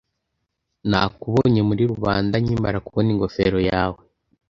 Nakubonye 0.89 1.61
muri 1.69 1.83
rubanda 1.91 2.35
nkimara 2.43 2.77
kubona 2.85 3.07
ingofero 3.15 3.59
yawe. 3.69 4.01